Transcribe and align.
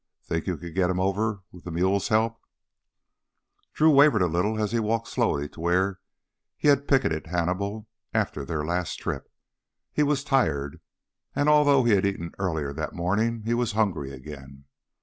"Think 0.23 0.47
you 0.47 0.57
could 0.57 0.73
get 0.73 0.89
him 0.89 0.99
over 0.99 1.43
with 1.51 1.63
the 1.63 1.69
mule's 1.69 2.07
help?" 2.07 2.39
Drew 3.71 3.91
wavered 3.91 4.23
a 4.23 4.27
little 4.27 4.59
as 4.59 4.71
he 4.71 4.79
walked 4.79 5.07
slowly 5.09 5.47
to 5.49 5.59
where 5.61 5.99
he 6.57 6.69
had 6.69 6.87
picketed 6.87 7.27
Hannibal 7.27 7.87
after 8.11 8.43
their 8.43 8.65
last 8.65 8.95
trip. 8.95 9.31
He 9.93 10.01
was 10.01 10.23
tired, 10.23 10.81
and 11.35 11.47
although 11.47 11.83
he 11.83 11.93
had 11.93 12.07
eaten 12.07 12.31
earlier 12.39 12.73
that 12.73 12.95
morning, 12.95 13.43
he 13.45 13.53
was 13.53 13.73
hungry 13.73 14.11
again. 14.11 14.65